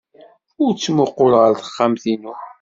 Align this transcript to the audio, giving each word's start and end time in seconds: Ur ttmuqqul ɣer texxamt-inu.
Ur 0.63 0.71
ttmuqqul 0.73 1.33
ɣer 1.41 1.51
texxamt-inu. 1.55 2.33